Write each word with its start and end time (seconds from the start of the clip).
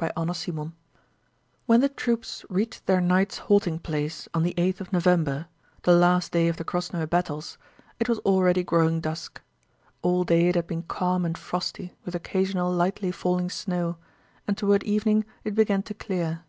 CHAPTER 0.00 0.32
VII 0.52 0.72
When 1.66 1.80
the 1.80 1.88
troops 1.88 2.44
reached 2.50 2.86
their 2.86 3.00
night's 3.00 3.38
halting 3.38 3.78
place 3.78 4.28
on 4.34 4.42
the 4.42 4.52
eighth 4.56 4.80
of 4.80 4.92
November, 4.92 5.46
the 5.84 5.92
last 5.94 6.32
day 6.32 6.48
of 6.48 6.56
the 6.56 6.64
Krásnoe 6.64 7.08
battles, 7.08 7.58
it 8.00 8.08
was 8.08 8.18
already 8.26 8.64
growing 8.64 9.00
dusk. 9.00 9.40
All 10.02 10.24
day 10.24 10.48
it 10.48 10.56
had 10.56 10.66
been 10.66 10.82
calm 10.82 11.24
and 11.24 11.38
frosty 11.38 11.94
with 12.04 12.16
occasional 12.16 12.72
lightly 12.72 13.12
falling 13.12 13.50
snow 13.50 13.96
and 14.48 14.58
toward 14.58 14.82
evening 14.82 15.26
it 15.44 15.54
began 15.54 15.84
to 15.84 15.94
clear. 15.94 16.42